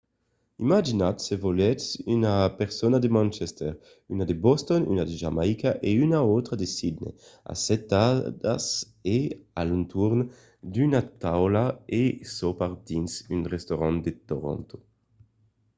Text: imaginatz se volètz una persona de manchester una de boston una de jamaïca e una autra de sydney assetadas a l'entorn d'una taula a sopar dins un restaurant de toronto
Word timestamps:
imaginatz 0.65 1.23
se 1.27 1.35
volètz 1.43 1.85
una 2.15 2.31
persona 2.59 2.97
de 3.03 3.09
manchester 3.19 3.71
una 4.13 4.23
de 4.29 4.35
boston 4.45 4.81
una 4.93 5.03
de 5.09 5.15
jamaïca 5.21 5.71
e 5.89 5.91
una 6.07 6.17
autra 6.33 6.55
de 6.61 6.67
sydney 6.75 7.13
assetadas 7.53 8.65
a 9.59 9.61
l'entorn 9.69 10.19
d'una 10.73 11.01
taula 11.23 11.65
a 12.01 12.03
sopar 12.37 12.71
dins 12.89 13.11
un 13.35 13.41
restaurant 13.53 13.97
de 14.05 14.11
toronto 14.29 14.75